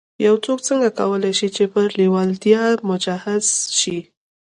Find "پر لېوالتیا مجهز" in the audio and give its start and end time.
1.73-3.45